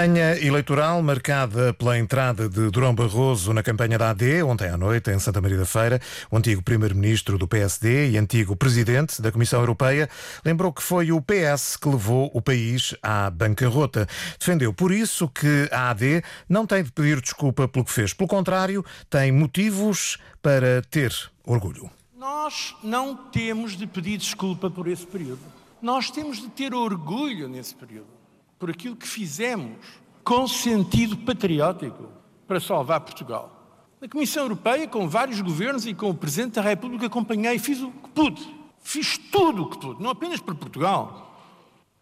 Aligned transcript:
Campanha 0.00 0.34
eleitoral 0.42 1.02
marcada 1.02 1.74
pela 1.74 1.98
entrada 1.98 2.48
de 2.48 2.70
Durão 2.70 2.94
Barroso 2.94 3.52
na 3.52 3.62
campanha 3.62 3.98
da 3.98 4.08
AD, 4.08 4.42
ontem 4.44 4.70
à 4.70 4.74
noite, 4.74 5.10
em 5.10 5.18
Santa 5.18 5.42
Maria 5.42 5.58
da 5.58 5.66
Feira, 5.66 6.00
o 6.30 6.38
antigo 6.38 6.62
primeiro-ministro 6.62 7.36
do 7.36 7.46
PSD 7.46 8.08
e 8.08 8.16
antigo 8.16 8.56
presidente 8.56 9.20
da 9.20 9.30
Comissão 9.30 9.60
Europeia 9.60 10.08
lembrou 10.42 10.72
que 10.72 10.82
foi 10.82 11.12
o 11.12 11.20
PS 11.20 11.76
que 11.76 11.86
levou 11.86 12.30
o 12.32 12.40
país 12.40 12.96
à 13.02 13.28
bancarrota. 13.28 14.08
Defendeu 14.38 14.72
por 14.72 14.90
isso 14.90 15.28
que 15.28 15.68
a 15.70 15.90
AD 15.90 16.22
não 16.48 16.66
tem 16.66 16.82
de 16.82 16.90
pedir 16.90 17.20
desculpa 17.20 17.68
pelo 17.68 17.84
que 17.84 17.92
fez. 17.92 18.14
Pelo 18.14 18.26
contrário, 18.26 18.82
tem 19.10 19.30
motivos 19.30 20.16
para 20.40 20.80
ter 20.90 21.14
orgulho. 21.44 21.90
Nós 22.18 22.74
não 22.82 23.14
temos 23.14 23.76
de 23.76 23.86
pedir 23.86 24.16
desculpa 24.16 24.70
por 24.70 24.88
esse 24.88 25.06
período. 25.06 25.42
Nós 25.82 26.10
temos 26.10 26.38
de 26.40 26.48
ter 26.48 26.72
orgulho 26.72 27.50
nesse 27.50 27.74
período 27.74 28.19
por 28.60 28.70
aquilo 28.70 28.94
que 28.94 29.08
fizemos 29.08 29.78
com 30.22 30.46
sentido 30.46 31.16
patriótico 31.16 32.10
para 32.46 32.60
salvar 32.60 33.00
Portugal. 33.00 33.56
Na 33.98 34.06
Comissão 34.06 34.42
Europeia, 34.44 34.86
com 34.86 35.08
vários 35.08 35.40
governos 35.40 35.86
e 35.86 35.94
com 35.94 36.10
o 36.10 36.14
Presidente 36.14 36.54
da 36.54 36.62
República, 36.62 37.06
acompanhei 37.06 37.54
e 37.54 37.58
fiz 37.58 37.80
o 37.80 37.90
que 37.90 38.10
pude. 38.10 38.60
Fiz 38.82 39.16
tudo 39.16 39.62
o 39.62 39.70
que 39.70 39.78
pude, 39.78 40.02
não 40.02 40.10
apenas 40.10 40.40
para 40.40 40.54
Portugal, 40.54 41.42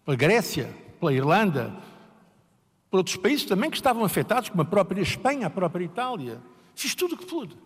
pela 0.04 0.16
Grécia, 0.16 0.74
pela 0.98 1.12
Irlanda, 1.12 1.74
por 2.90 2.98
outros 2.98 3.16
países 3.16 3.44
também 3.44 3.70
que 3.70 3.77
estavam 3.77 4.04
afetados, 4.04 4.48
como 4.48 4.62
a 4.62 4.64
própria 4.64 5.00
Espanha, 5.00 5.46
a 5.46 5.50
própria 5.50 5.84
Itália. 5.84 6.40
Fiz 6.74 6.94
tudo 6.94 7.14
o 7.14 7.18
que 7.18 7.27
pude. 7.27 7.56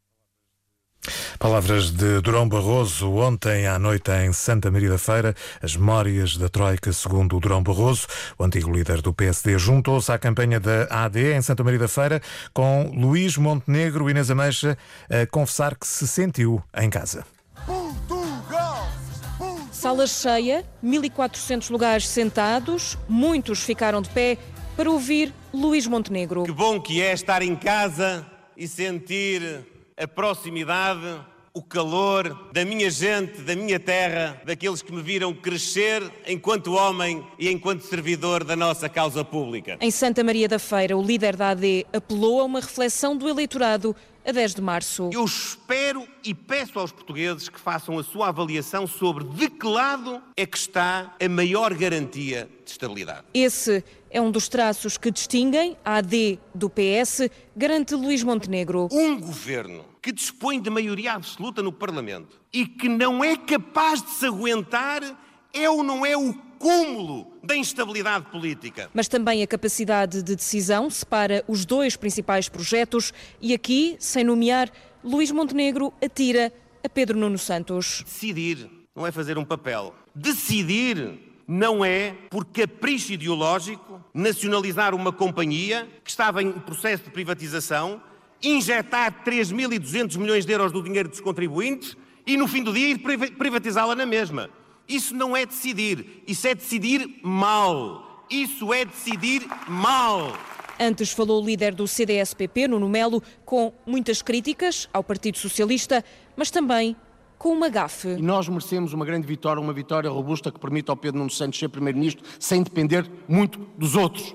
Palavras 1.43 1.91
de 1.91 2.21
Durão 2.21 2.49
Barroso 2.49 3.17
ontem 3.17 3.67
à 3.67 3.77
noite 3.77 4.13
em 4.13 4.33
Santa 4.33 4.71
Maria 4.71 4.91
da 4.91 4.97
Feira, 4.97 5.35
as 5.61 5.75
memórias 5.75 6.37
da 6.37 6.49
Troika 6.49 6.93
segundo 6.93 7.41
Durão 7.41 7.61
Barroso. 7.61 8.07
O 8.39 8.45
antigo 8.45 8.71
líder 8.71 9.03
do 9.03 9.13
PSD 9.13 9.59
juntou-se 9.59 10.13
à 10.13 10.17
campanha 10.17 10.61
da 10.61 10.85
AD 10.89 11.35
em 11.35 11.43
Santa 11.43 11.65
Maria 11.65 11.81
da 11.81 11.89
Feira 11.89 12.23
com 12.55 12.93
Luís 12.95 13.37
Montenegro 13.37 14.09
e 14.09 14.13
Inês 14.13 14.31
Ameixa 14.31 14.79
a 15.11 15.27
confessar 15.27 15.75
que 15.75 15.85
se 15.85 16.07
sentiu 16.07 16.63
em 16.77 16.89
casa. 16.89 17.27
Sala 19.73 20.07
cheia, 20.07 20.65
1400 20.81 21.71
lugares 21.71 22.07
sentados, 22.07 22.97
muitos 23.09 23.65
ficaram 23.65 24.01
de 24.01 24.11
pé 24.11 24.39
para 24.77 24.89
ouvir 24.89 25.35
Luís 25.53 25.89
Montenegro. 25.89 26.45
Que 26.45 26.53
bom 26.53 26.81
que 26.81 27.03
é 27.03 27.13
estar 27.13 27.43
em 27.43 27.57
casa 27.57 28.25
e 28.57 28.69
sentir 28.69 29.67
a 29.97 30.07
proximidade, 30.07 31.32
o 31.55 31.63
calor 31.63 32.49
da 32.51 32.65
minha 32.65 32.91
gente, 32.91 33.43
da 33.43 33.55
minha 33.55 33.79
terra, 33.79 34.41
daqueles 34.45 34.81
que 34.81 34.91
me 34.91 35.03
viram 35.03 35.35
crescer 35.35 36.03
enquanto 36.27 36.73
homem 36.73 37.27
e 37.39 37.51
enquanto 37.51 37.83
servidor 37.83 38.43
da 38.43 38.57
nossa 38.57 38.89
causa 38.89 39.23
pública. 39.23 39.77
Em 39.81 39.91
Santa 39.91 40.25
Maria 40.25 40.49
da 40.49 40.59
Feira, 40.59 40.97
o 40.97 41.03
líder 41.03 41.37
da 41.37 41.51
AD 41.51 41.87
apelou 41.93 42.41
a 42.41 42.45
uma 42.45 42.61
reflexão 42.61 43.15
do 43.15 43.29
eleitorado 43.29 43.95
a 44.25 44.33
10 44.33 44.55
de 44.55 44.63
março. 44.63 45.11
Eu 45.13 45.25
espero 45.25 46.09
e 46.25 46.33
peço 46.33 46.79
aos 46.79 46.91
portugueses 46.91 47.51
que 47.51 47.61
façam 47.61 47.99
a 47.99 48.05
sua 48.05 48.29
avaliação 48.29 48.87
sobre 48.87 49.25
de 49.25 49.51
que 49.51 49.67
lado 49.67 50.23
é 50.37 50.47
que 50.47 50.57
está 50.57 51.15
a 51.21 51.29
maior 51.29 51.75
garantia 51.75 52.49
de 52.65 52.71
estabilidade. 52.71 53.25
Esse 53.35 53.85
é 54.11 54.21
um 54.21 54.31
dos 54.31 54.49
traços 54.49 54.97
que 54.97 55.11
distinguem 55.11 55.77
a 55.85 55.97
AD 55.97 56.39
do 56.55 56.71
PS, 56.71 57.29
garante 57.55 57.95
Luís 57.95 58.23
Montenegro. 58.23 58.89
Um 58.91 59.21
governo 59.21 59.92
que 60.03 60.11
dispõe 60.11 60.61
de 60.61 60.69
maioria 60.69 61.13
absoluta 61.13 61.63
no 61.63 61.73
Parlamento 61.73 62.41
e 62.53 62.67
que 62.67 62.89
não 62.89 63.23
é 63.23 63.37
capaz 63.37 64.03
de 64.03 64.11
se 64.11 64.27
aguentar 64.27 65.01
é 65.55 65.71
ou 65.71 65.85
não 65.85 66.05
é 66.05 66.17
o 66.17 66.35
cúmulo 66.59 67.33
da 67.43 67.57
instabilidade 67.57 68.27
política. 68.27 68.91
Mas 68.93 69.07
também 69.07 69.43
a 69.43 69.47
capacidade 69.47 70.23
de 70.23 70.35
decisão 70.35 70.91
separa 70.91 71.45
os 71.47 71.65
dois 71.65 71.97
principais 71.97 72.49
projetos 72.49 73.13
e 73.41 73.55
aqui, 73.55 73.97
sem 74.01 74.25
nomear, 74.25 74.71
Luís 75.05 75.31
Montenegro 75.31 75.93
atira 76.03 76.53
a 76.85 76.89
Pedro 76.89 77.19
Nuno 77.19 77.39
Santos. 77.39 78.03
Decidir 78.05 78.69
não 78.95 79.07
é 79.07 79.13
fazer 79.13 79.39
um 79.39 79.45
papel. 79.45 79.95
Decidir 80.15 81.19
não 81.47 81.85
é, 81.85 82.15
por 82.31 82.45
capricho 82.45 83.13
ideológico, 83.13 84.03
nacionalizar 84.15 84.95
uma 84.95 85.13
companhia 85.13 85.89
que 86.05 86.11
estava 86.11 86.43
em 86.43 86.53
processo 86.53 87.05
de 87.05 87.11
privatização, 87.11 88.01
injetar 88.43 89.23
3.200 89.25 90.19
milhões 90.19 90.45
de 90.45 90.53
euros 90.53 90.73
do 90.73 90.83
dinheiro 90.83 91.09
dos 91.09 91.21
contribuintes 91.21 91.97
e, 92.27 92.37
no 92.37 92.49
fim 92.49 92.63
do 92.63 92.73
dia, 92.73 92.89
ir 92.89 92.99
privatizá-la 92.99 93.95
na 93.95 94.07
mesma. 94.07 94.51
Isso 94.89 95.15
não 95.15 95.37
é 95.37 95.47
decidir, 95.47 96.23
isso 96.27 96.47
é 96.47 96.55
decidir 96.55 97.21
mal. 97.23 98.27
Isso 98.29 98.73
é 98.73 98.85
decidir 98.85 99.43
mal. 99.69 100.33
Antes 100.81 101.13
falou 101.13 101.43
o 101.43 101.47
líder 101.47 101.75
do 101.75 101.87
CDS-PP, 101.87 102.69
Nuno 102.69 102.89
Melo, 102.89 103.23
com 103.45 103.73
muitas 103.87 104.23
críticas 104.23 104.89
ao 104.93 105.05
Partido 105.05 105.39
Socialista, 105.39 106.05
mas 106.35 106.51
também 106.51 106.97
com 107.39 107.51
uma 107.51 107.69
gafe. 107.69 108.09
E 108.09 108.23
nós 108.23 108.49
merecemos 108.49 108.93
uma 108.93 109.05
grande 109.05 109.27
vitória, 109.27 109.61
uma 109.61 109.73
vitória 109.73 110.09
robusta 110.09 110.51
que 110.51 110.59
permita 110.59 110.93
ao 110.93 110.97
Pedro 110.97 111.19
Nuno 111.19 111.31
Santos 111.31 111.59
ser 111.59 111.69
Primeiro-Ministro 111.69 112.25
sem 112.39 112.63
depender 112.63 113.09
muito 113.29 113.59
dos 113.77 113.95
outros. 113.95 114.35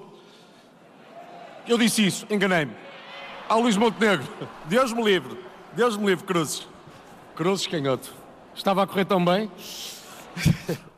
Eu 1.67 1.78
disse 1.78 2.06
isso, 2.06 2.25
enganei-me. 2.29 2.86
Ao 3.50 3.62
Luís 3.62 3.78
Montenegro, 3.78 4.28
Deus 4.66 4.91
me 4.91 5.02
livre, 5.02 5.38
Deus 5.74 5.96
me 5.96 6.06
livre, 6.06 6.25
Cruzes. 6.25 6.68
Cruzes 7.34 7.66
canhoto. 7.66 8.13
Estava 8.53 8.84
a 8.84 8.88
correr 8.88 9.06
tão 9.06 9.24
bem. 9.24 9.50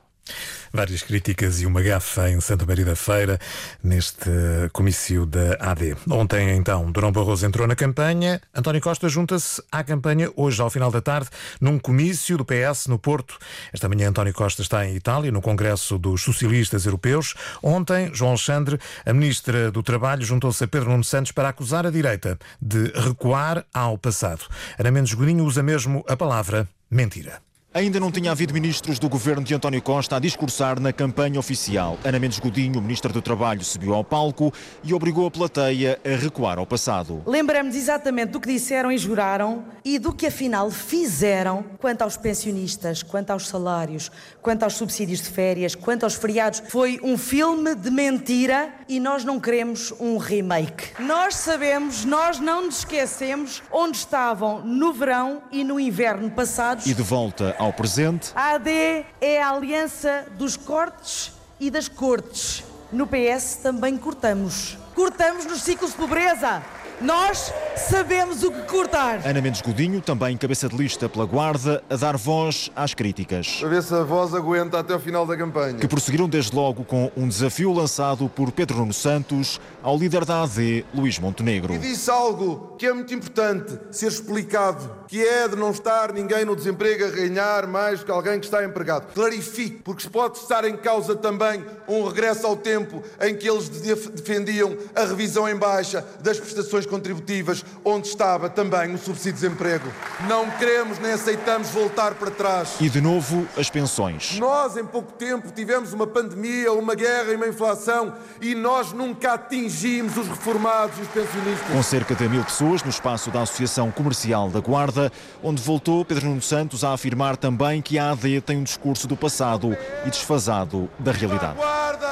Várias 0.71 1.01
críticas 1.01 1.61
e 1.61 1.65
uma 1.65 1.81
gafa 1.81 2.29
em 2.29 2.39
Santa 2.39 2.65
Maria 2.65 2.85
da 2.85 2.95
Feira, 2.95 3.39
neste 3.83 4.29
comício 4.71 5.25
da 5.25 5.57
AD. 5.59 5.95
Ontem, 6.09 6.55
então, 6.55 6.91
Durão 6.91 7.11
Barroso 7.11 7.45
entrou 7.45 7.67
na 7.67 7.75
campanha. 7.75 8.39
António 8.53 8.79
Costa 8.79 9.09
junta-se 9.09 9.61
à 9.71 9.83
campanha 9.83 10.31
hoje, 10.35 10.61
ao 10.61 10.69
final 10.69 10.91
da 10.91 11.01
tarde, 11.01 11.29
num 11.59 11.79
comício 11.79 12.37
do 12.37 12.45
PS 12.45 12.87
no 12.87 12.99
Porto. 12.99 13.37
Esta 13.73 13.89
manhã, 13.89 14.09
António 14.09 14.33
Costa 14.33 14.61
está 14.61 14.85
em 14.85 14.95
Itália, 14.95 15.31
no 15.31 15.41
Congresso 15.41 15.97
dos 15.97 16.21
Socialistas 16.21 16.85
Europeus. 16.85 17.33
Ontem, 17.63 18.13
João 18.13 18.31
Alexandre, 18.31 18.79
a 19.05 19.13
Ministra 19.13 19.71
do 19.71 19.81
Trabalho, 19.81 20.23
juntou-se 20.23 20.63
a 20.63 20.67
Pedro 20.67 20.91
Nuno 20.91 21.03
Santos 21.03 21.31
para 21.31 21.49
acusar 21.49 21.85
a 21.85 21.91
direita 21.91 22.37
de 22.61 22.91
recuar 22.93 23.65
ao 23.73 23.97
passado. 23.97 24.45
Ana 24.77 24.91
Mendes 24.91 25.13
Godinho 25.13 25.45
usa 25.45 25.63
mesmo 25.63 26.05
a 26.07 26.15
palavra 26.15 26.67
mentira. 26.91 27.48
Ainda 27.71 27.99
não 27.99 28.11
tinha 28.11 28.31
havido 28.31 28.51
ministros 28.51 28.97
do 28.97 29.07
governo 29.07 29.43
de 29.43 29.53
António 29.53 29.79
Costa 29.79 30.15
a 30.15 30.19
discursar 30.19 30.79
na 30.79 30.91
campanha 30.91 31.39
oficial. 31.39 31.99
Ana 32.03 32.17
Mendes 32.17 32.39
Godinho, 32.39 32.81
ministra 32.81 33.13
do 33.13 33.21
Trabalho, 33.21 33.63
subiu 33.63 33.93
ao 33.93 34.03
palco 34.03 34.51
e 34.83 34.91
obrigou 34.91 35.27
a 35.27 35.29
plateia 35.29 35.99
a 36.03 36.15
recuar 36.19 36.57
ao 36.57 36.65
passado. 36.65 37.21
Lembramos 37.27 37.75
exatamente 37.75 38.31
do 38.31 38.41
que 38.41 38.51
disseram 38.51 38.91
e 38.91 38.97
juraram 38.97 39.65
e 39.85 39.99
do 39.99 40.11
que 40.11 40.25
afinal 40.25 40.71
fizeram 40.71 41.63
quanto 41.77 42.01
aos 42.01 42.17
pensionistas, 42.17 43.03
quanto 43.03 43.29
aos 43.29 43.47
salários, 43.47 44.11
quanto 44.41 44.63
aos 44.63 44.73
subsídios 44.73 45.21
de 45.21 45.29
férias, 45.29 45.75
quanto 45.75 46.05
aos 46.05 46.15
feriados. 46.15 46.63
Foi 46.69 46.99
um 47.03 47.19
filme 47.19 47.75
de 47.75 47.91
mentira 47.91 48.73
e 48.87 48.99
nós 48.99 49.23
não 49.23 49.39
queremos 49.39 49.93
um 49.99 50.17
remake. 50.17 50.99
Nós 50.99 51.35
sabemos, 51.35 52.03
nós 52.03 52.39
não 52.39 52.65
nos 52.65 52.79
esquecemos 52.79 53.61
onde 53.71 53.97
estavam 53.97 54.65
no 54.65 54.91
verão 54.91 55.43
e 55.51 55.63
no 55.63 55.79
inverno 55.79 56.31
passados. 56.31 56.87
E 56.87 56.95
de 56.95 57.03
volta 57.03 57.58
ao 57.59 57.73
presente. 57.73 58.31
A 58.33 58.55
AD 58.55 59.05
é 59.19 59.43
a 59.43 59.51
aliança 59.51 60.25
dos 60.31 60.55
cortes 60.55 61.33
e 61.59 61.69
das 61.69 61.87
cortes. 61.87 62.63
No 62.91 63.05
PS 63.05 63.59
também 63.61 63.97
cortamos. 63.97 64.77
Cortamos 64.95 65.45
nos 65.45 65.61
ciclos 65.61 65.91
de 65.91 65.97
pobreza. 65.97 66.63
Nós 67.01 67.53
sabemos 67.77 68.43
o 68.43 68.51
que 68.51 68.61
cortar. 68.63 69.25
Ana 69.25 69.39
Mendes 69.39 69.61
Godinho, 69.61 70.01
também 70.01 70.35
cabeça 70.35 70.67
de 70.67 70.75
lista 70.75 71.07
pela 71.07 71.25
Guarda, 71.25 71.81
a 71.89 71.95
dar 71.95 72.17
voz 72.17 72.69
às 72.75 72.93
críticas. 72.93 73.55
Para 73.61 73.69
ver 73.69 73.83
se 73.83 73.93
a 73.93 74.03
voz 74.03 74.33
aguenta 74.33 74.77
até 74.79 74.93
o 74.93 74.99
final 74.99 75.25
da 75.25 75.37
campanha. 75.37 75.75
Que 75.75 75.87
prosseguiram 75.87 76.27
desde 76.27 76.53
logo 76.53 76.83
com 76.83 77.09
um 77.15 77.25
desafio 77.25 77.71
lançado 77.71 78.27
por 78.27 78.51
Pedro 78.51 78.79
Nuno 78.79 78.93
Santos 78.93 79.61
ao 79.81 79.97
líder 79.97 80.25
da 80.25 80.43
AD, 80.43 80.85
Luís 80.93 81.17
Montenegro. 81.19 81.73
E 81.73 81.77
disse 81.77 82.11
algo 82.11 82.75
que 82.77 82.85
é 82.85 82.91
muito 82.91 83.13
importante 83.13 83.79
ser 83.91 84.07
explicado, 84.07 84.91
que 85.07 85.25
é 85.25 85.47
de 85.47 85.55
não 85.55 85.71
estar 85.71 86.11
ninguém 86.11 86.43
no 86.43 86.53
desemprego 86.53 87.05
a 87.05 87.09
ganhar 87.09 87.65
mais 87.65 88.03
que 88.03 88.11
alguém 88.11 88.41
que 88.41 88.45
está 88.45 88.61
empregado. 88.65 89.13
Clarifique, 89.13 89.81
porque 89.83 90.09
pode 90.09 90.37
estar 90.37 90.65
em 90.65 90.75
causa 90.75 91.15
também 91.15 91.63
um 91.87 92.05
regresso 92.05 92.45
ao 92.45 92.57
tempo 92.57 93.01
em 93.21 93.37
que 93.37 93.49
eles 93.49 93.69
defendiam 93.69 94.75
a 94.93 95.05
revisão 95.05 95.47
em 95.47 95.55
baixa 95.55 96.05
das 96.21 96.37
prestações 96.37 96.88
contributivas, 96.89 97.63
onde 97.85 98.07
estava 98.07 98.49
também 98.49 98.93
o 98.93 98.97
subsídio 98.97 99.33
de 99.33 99.41
desemprego. 99.41 99.87
Não 100.27 100.49
queremos 100.51 100.99
nem 100.99 101.13
aceitamos 101.13 101.69
voltar 101.69 102.15
para 102.15 102.31
trás. 102.31 102.75
E 102.79 102.89
de 102.89 102.99
novo, 102.99 103.47
as 103.57 103.69
pensões. 103.69 104.37
Nós, 104.39 104.75
em 104.75 104.85
pouco 104.85 105.13
tempo, 105.13 105.51
tivemos 105.51 105.93
uma 105.93 106.07
pandemia, 106.07 106.73
uma 106.73 106.95
guerra 106.95 107.31
e 107.31 107.35
uma 107.35 107.47
inflação 107.47 108.13
e 108.41 108.55
nós 108.55 108.91
nunca 108.91 109.33
atingimos 109.33 110.17
os 110.17 110.27
reformados 110.27 110.97
e 110.97 111.01
os 111.01 111.07
pensionistas. 111.07 111.71
Com 111.71 111.83
cerca 111.83 112.15
de 112.15 112.27
mil 112.27 112.43
pessoas 112.43 112.83
no 112.83 112.89
espaço 112.89 113.29
da 113.29 113.41
Associação 113.41 113.91
Comercial 113.91 114.49
da 114.49 114.59
Guarda, 114.59 115.11
onde 115.43 115.61
voltou 115.61 116.03
Pedro 116.03 116.27
Nuno 116.27 116.41
Santos 116.41 116.83
a 116.83 116.93
afirmar 116.93 117.37
também 117.37 117.81
que 117.81 117.99
a 117.99 118.11
AD 118.11 118.41
tem 118.41 118.57
um 118.57 118.63
discurso 118.63 119.07
do 119.07 119.15
passado 119.15 119.77
e 120.05 120.09
desfasado 120.09 120.89
da 120.97 121.11
realidade. 121.11 121.55
Guarda! 121.55 122.08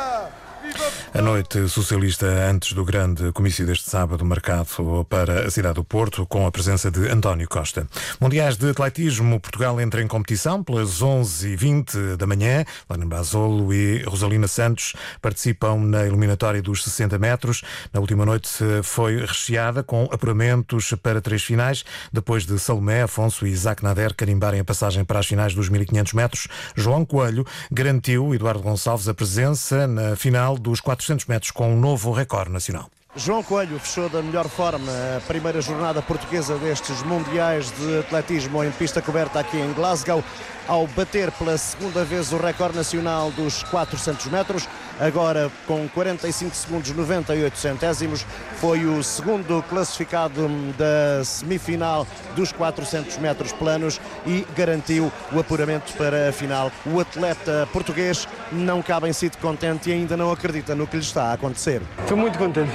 A 1.18 1.22
noite 1.22 1.68
socialista 1.68 2.28
antes 2.28 2.74
do 2.74 2.86
grande 2.86 3.32
comício 3.32 3.66
deste 3.66 3.90
sábado 3.90 4.24
marcado 4.24 5.04
para 5.10 5.48
a 5.48 5.50
cidade 5.50 5.74
do 5.74 5.84
Porto 5.84 6.28
com 6.28 6.46
a 6.46 6.52
presença 6.52 6.92
de 6.92 7.10
António 7.10 7.50
Costa. 7.50 7.88
Mundiais 8.22 8.56
de 8.56 8.70
atletismo, 8.70 9.40
Portugal 9.40 9.82
entra 9.82 10.00
em 10.00 10.08
competição 10.08 10.64
pelas 10.64 11.02
11h20 11.02 12.18
da 12.18 12.28
manhã. 12.28 12.64
Lana 12.88 13.08
Basolo 13.08 13.74
e 13.74 14.04
Rosalina 14.04 14.48
Santos 14.48 14.94
participam 15.20 15.78
na 15.78 16.06
eliminatória 16.06 16.62
dos 16.62 16.84
60 16.84 17.18
metros. 17.18 17.64
Na 17.92 18.00
última 18.00 18.24
noite 18.24 18.48
foi 18.84 19.18
recheada 19.18 19.82
com 19.82 20.08
apuramentos 20.12 20.94
para 21.02 21.20
três 21.20 21.44
finais, 21.44 21.84
depois 22.14 22.46
de 22.46 22.60
Salomé, 22.60 23.02
Afonso 23.02 23.48
e 23.48 23.50
Isaac 23.50 23.84
Nader 23.84 24.14
carimbarem 24.14 24.60
a 24.60 24.64
passagem 24.64 25.04
para 25.04 25.18
as 25.18 25.26
finais 25.26 25.56
dos 25.56 25.68
1500 25.68 26.14
metros. 26.14 26.48
João 26.76 27.04
Coelho 27.04 27.44
garantiu 27.72 28.36
Eduardo 28.36 28.62
Gonçalves 28.62 29.08
a 29.08 29.16
presença 29.16 29.88
na 29.88 30.16
final 30.16 30.60
dos 30.60 30.80
400 30.80 31.07
400 31.08 31.26
metros 31.26 31.52
com 31.52 31.74
um 31.74 31.80
novo 31.80 32.12
recorde 32.12 32.52
nacional. 32.52 32.90
João 33.16 33.42
Coelho 33.42 33.80
fechou 33.80 34.10
da 34.10 34.22
melhor 34.22 34.48
forma 34.48 34.92
a 35.18 35.22
primeira 35.22 35.62
jornada 35.62 36.02
portuguesa 36.02 36.58
destes 36.58 37.02
Mundiais 37.02 37.72
de 37.72 38.00
Atletismo 38.00 38.64
em 38.64 38.72
pista 38.72 39.02
coberta 39.02 39.40
aqui 39.40 39.58
em 39.58 39.74
Glasgow 39.74 40.24
ao 40.68 40.86
bater 40.88 41.32
pela 41.32 41.58
segunda 41.58 42.04
vez 42.04 42.32
o 42.34 42.38
recorde 42.38 42.76
nacional 42.76 43.32
dos 43.32 43.64
400 43.64 44.26
metros, 44.28 44.68
agora 45.00 45.52
com 45.66 45.88
45 45.90 46.56
segundos 46.56 46.92
98 46.92 47.58
centésimos, 47.58 48.26
foi 48.60 48.86
o 48.86 49.04
segundo 49.04 49.64
classificado 49.70 50.48
da 50.78 51.24
semifinal 51.24 52.08
dos 52.36 52.52
400 52.52 53.18
metros 53.18 53.52
planos 53.52 54.00
e 54.26 54.46
garantiu 54.56 55.12
o 55.32 55.40
apuramento 55.40 55.94
para 55.94 56.30
a 56.30 56.32
final. 56.32 56.72
O 56.86 57.00
atleta 57.00 57.68
português 57.72 58.28
não 58.52 58.82
cabe 58.82 59.08
em 59.08 59.14
si 59.14 59.30
de 59.30 59.38
contente 59.38 59.90
e 59.90 59.94
ainda 59.94 60.18
não 60.18 60.32
acredita 60.32 60.76
no 60.76 60.88
que 60.88 60.98
lhe 60.98 61.04
está 61.04 61.26
a 61.26 61.34
acontecer. 61.34 61.82
Estou 62.00 62.18
muito 62.18 62.38
contente. 62.38 62.72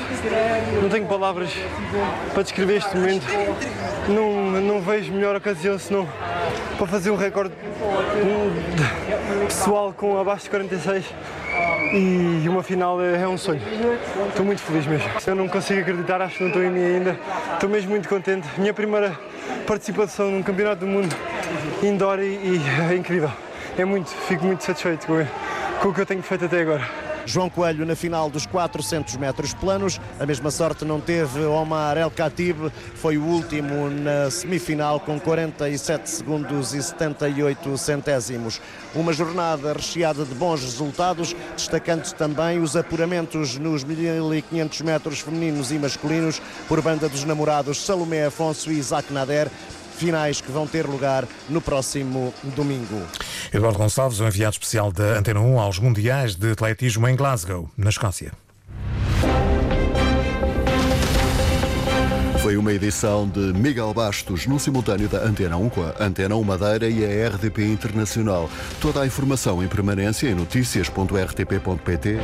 Não 0.81 0.89
tenho 0.89 1.07
palavras 1.07 1.51
para 2.33 2.43
descrever 2.43 2.79
este 2.79 2.97
momento. 2.97 3.27
Não, 4.09 4.61
não 4.61 4.81
vejo 4.81 5.13
melhor 5.13 5.37
ocasião 5.37 5.79
senão 5.79 6.09
para 6.77 6.87
fazer 6.87 7.11
um 7.11 7.17
recorde 7.17 7.55
pessoal 9.47 9.93
com 9.93 10.19
abaixo 10.19 10.45
de 10.45 10.51
46 10.51 11.05
e 11.93 12.49
uma 12.49 12.63
final 12.63 13.01
é, 13.01 13.23
é 13.23 13.29
um 13.29 13.37
sonho. 13.37 13.61
Estou 14.29 14.45
muito 14.45 14.63
feliz 14.63 14.87
mesmo. 14.87 15.09
Eu 15.27 15.35
não 15.35 15.49
consigo 15.49 15.81
acreditar, 15.81 16.23
acho 16.23 16.37
que 16.37 16.43
não 16.43 16.49
estou 16.49 16.63
em 16.63 16.71
mim 16.71 16.85
ainda. 16.85 17.19
Estou 17.55 17.69
mesmo 17.69 17.91
muito 17.91 18.09
contente. 18.09 18.49
Minha 18.59 18.73
primeira 18.73 19.19
participação 19.67 20.31
num 20.31 20.43
campeonato 20.43 20.81
do 20.81 20.87
mundo 20.87 21.15
indoor 21.83 22.21
e, 22.21 22.35
e 22.35 22.61
é 22.91 22.97
incrível. 22.97 23.31
É 23.77 23.85
muito, 23.85 24.11
fico 24.11 24.45
muito 24.45 24.65
satisfeito 24.65 25.07
com, 25.07 25.25
com 25.81 25.89
o 25.89 25.95
que 25.95 26.01
eu 26.01 26.07
tenho 26.07 26.23
feito 26.23 26.45
até 26.45 26.61
agora. 26.61 27.12
João 27.27 27.49
Coelho 27.49 27.87
na 27.87 27.95
final 27.95 28.29
dos 28.29 28.47
400 28.47 29.17
metros 29.17 29.55
planos. 29.55 30.01
A 30.19 30.27
mesma 30.27 30.51
sorte 30.51 30.85
não 30.85 31.01
teve 31.01 31.45
Omar 31.45 31.97
El 31.97 32.11
Khatib, 32.11 32.71
foi 32.95 33.19
o 33.19 33.25
último 33.25 33.91
na 33.91 34.31
semifinal 34.31 35.01
com 35.01 35.19
47 35.19 36.09
segundos 36.09 36.75
e 36.75 36.83
78 36.83 37.77
centésimos. 37.79 38.61
Uma 38.95 39.13
jornada 39.13 39.73
recheada 39.73 40.25
de 40.25 40.35
bons 40.35 40.63
resultados, 40.63 41.35
destacando 41.57 42.11
também 42.13 42.61
os 42.61 42.77
apuramentos 42.77 43.59
nos 43.59 43.85
1500 43.85 44.81
metros 44.83 45.21
femininos 45.21 45.71
e 45.71 45.79
masculinos 45.79 46.41
por 46.69 46.81
banda 46.83 47.09
dos 47.09 47.25
namorados 47.25 47.85
Salomé 47.85 48.27
Afonso 48.27 48.71
e 48.71 48.79
Isaac 48.79 49.13
Nader 49.13 49.51
finais 49.97 50.41
que 50.41 50.51
vão 50.51 50.67
ter 50.67 50.87
lugar 50.87 51.27
no 51.49 51.61
próximo 51.61 52.33
domingo. 52.57 53.03
Eduardo 53.53 53.79
Gonçalves, 53.79 54.21
o 54.21 54.27
enviado 54.27 54.55
especial 54.55 54.91
da 54.91 55.19
Antena 55.19 55.41
1 55.41 55.61
aos 55.61 55.79
Mundiais 55.79 56.35
de 56.35 56.53
Atletismo 56.53 57.09
em 57.09 57.17
Glasgow, 57.17 57.71
na 57.77 57.91
Escócia. 57.91 58.33
Foi 62.43 62.57
uma 62.57 62.73
edição 62.73 63.29
de 63.29 63.53
Miguel 63.53 63.95
Bastos 63.95 64.49
no 64.49 64.59
simultâneo 64.59 65.09
da 65.09 65.19
Antena 65.19 65.57
1 65.57 65.69
com 65.69 65.83
a 65.83 65.95
Antena 66.01 66.35
1 66.35 66.43
Madeira 66.43 66.89
e 66.89 67.05
a 67.05 67.29
RDP 67.29 67.65
Internacional. 67.67 68.51
Toda 68.81 69.03
a 69.03 69.07
informação 69.07 69.63
em 69.63 69.69
permanência 69.69 70.29
em 70.29 70.35
notícias.rtp.pt 70.35 72.19